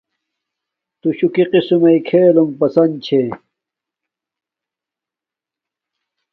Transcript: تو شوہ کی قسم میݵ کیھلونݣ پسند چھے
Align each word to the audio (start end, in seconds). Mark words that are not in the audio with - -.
تو 1.01 1.07
شوہ 1.17 1.31
کی 1.35 1.43
قسم 1.51 1.77
میݵ 1.81 1.99
کیھلونݣ 2.07 2.51
پسند 2.61 2.93
چھے 3.05 3.21